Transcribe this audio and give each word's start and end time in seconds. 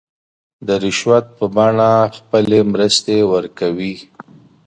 د 0.67 0.69
رشوت 0.83 1.25
په 1.37 1.45
بڼه 1.55 1.91
خپلې 2.17 2.59
مرستې 2.73 3.17
ورکوي. 3.33 3.95